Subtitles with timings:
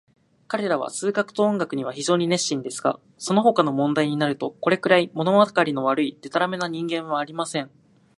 [0.47, 7.69] 彼等は数学と音楽には非常に熱心ですが、そのほかの問題になると、これくらい、ものわかりの悪い、でたらめな人間はありません。